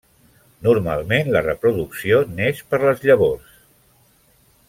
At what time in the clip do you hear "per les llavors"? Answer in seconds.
2.73-3.55